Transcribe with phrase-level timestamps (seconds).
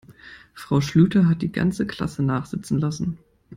[0.55, 3.19] Frau Schlüter hat die ganze Klasse nachsitzen lassen.